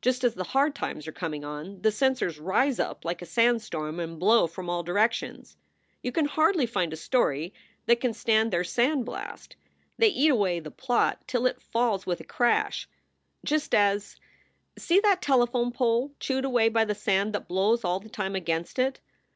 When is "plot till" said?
10.70-11.44